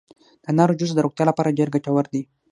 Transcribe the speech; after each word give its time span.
د 0.43 0.45
انارو 0.51 0.77
جوس 0.79 0.91
د 0.95 0.99
روغتیا 1.05 1.25
لپاره 1.29 1.55
ډیر 1.57 1.67
ګټور 1.75 2.05
دي. 2.13 2.21